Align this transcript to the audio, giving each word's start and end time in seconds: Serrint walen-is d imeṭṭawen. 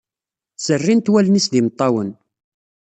Serrint 0.65 1.11
walen-is 1.11 1.47
d 1.51 1.53
imeṭṭawen. 1.59 2.09